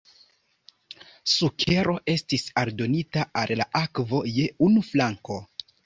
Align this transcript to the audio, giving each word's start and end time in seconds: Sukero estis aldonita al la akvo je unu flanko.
Sukero 1.33 1.95
estis 2.15 2.47
aldonita 2.65 3.29
al 3.45 3.57
la 3.63 3.71
akvo 3.85 4.27
je 4.35 4.51
unu 4.71 4.87
flanko. 4.93 5.45